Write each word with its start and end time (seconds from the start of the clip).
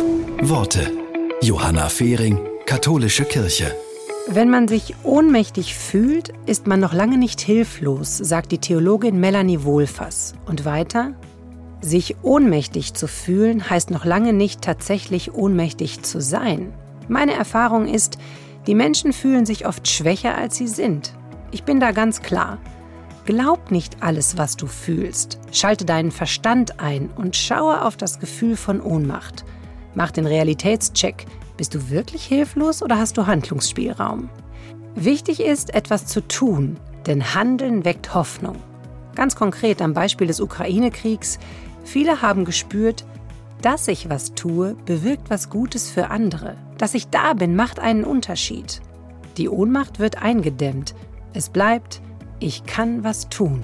Worte. 0.00 0.90
Johanna 1.42 1.88
Fehring, 1.88 2.38
Katholische 2.64 3.24
Kirche. 3.24 3.74
Wenn 4.28 4.48
man 4.48 4.66
sich 4.66 4.94
ohnmächtig 5.02 5.74
fühlt, 5.74 6.32
ist 6.46 6.66
man 6.66 6.80
noch 6.80 6.94
lange 6.94 7.18
nicht 7.18 7.40
hilflos, 7.40 8.16
sagt 8.16 8.52
die 8.52 8.58
Theologin 8.58 9.20
Melanie 9.20 9.62
Wohlfass. 9.64 10.34
Und 10.46 10.64
weiter, 10.64 11.12
sich 11.82 12.16
ohnmächtig 12.22 12.94
zu 12.94 13.08
fühlen 13.08 13.68
heißt 13.68 13.90
noch 13.90 14.04
lange 14.04 14.32
nicht 14.32 14.62
tatsächlich 14.62 15.34
ohnmächtig 15.34 16.02
zu 16.02 16.20
sein. 16.20 16.72
Meine 17.08 17.32
Erfahrung 17.32 17.86
ist, 17.86 18.16
die 18.66 18.74
Menschen 18.74 19.12
fühlen 19.12 19.44
sich 19.44 19.66
oft 19.66 19.88
schwächer, 19.88 20.36
als 20.36 20.56
sie 20.56 20.68
sind. 20.68 21.12
Ich 21.50 21.64
bin 21.64 21.80
da 21.80 21.90
ganz 21.90 22.22
klar. 22.22 22.58
Glaub 23.26 23.70
nicht 23.70 24.02
alles, 24.02 24.38
was 24.38 24.56
du 24.56 24.66
fühlst. 24.66 25.38
Schalte 25.52 25.84
deinen 25.84 26.10
Verstand 26.10 26.80
ein 26.80 27.10
und 27.16 27.36
schaue 27.36 27.84
auf 27.84 27.96
das 27.96 28.18
Gefühl 28.18 28.56
von 28.56 28.80
Ohnmacht. 28.80 29.44
Mach 29.94 30.10
den 30.10 30.26
Realitätscheck. 30.26 31.26
Bist 31.56 31.74
du 31.74 31.90
wirklich 31.90 32.24
hilflos 32.24 32.82
oder 32.82 32.98
hast 32.98 33.18
du 33.18 33.26
Handlungsspielraum? 33.26 34.30
Wichtig 34.94 35.40
ist, 35.40 35.74
etwas 35.74 36.06
zu 36.06 36.26
tun, 36.26 36.78
denn 37.06 37.34
Handeln 37.34 37.84
weckt 37.84 38.14
Hoffnung. 38.14 38.56
Ganz 39.14 39.36
konkret 39.36 39.82
am 39.82 39.92
Beispiel 39.92 40.26
des 40.26 40.40
Ukraine-Kriegs. 40.40 41.38
Viele 41.84 42.22
haben 42.22 42.44
gespürt, 42.44 43.04
dass 43.62 43.88
ich 43.88 44.08
was 44.08 44.34
tue, 44.34 44.74
bewirkt 44.86 45.28
was 45.28 45.50
Gutes 45.50 45.90
für 45.90 46.08
andere. 46.08 46.56
Dass 46.78 46.94
ich 46.94 47.08
da 47.08 47.34
bin, 47.34 47.56
macht 47.56 47.78
einen 47.78 48.04
Unterschied. 48.04 48.80
Die 49.36 49.48
Ohnmacht 49.48 49.98
wird 49.98 50.22
eingedämmt. 50.22 50.94
Es 51.34 51.50
bleibt, 51.50 52.00
ich 52.38 52.64
kann 52.64 53.04
was 53.04 53.28
tun. 53.28 53.62